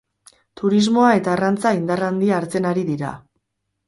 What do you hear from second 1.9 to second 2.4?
handia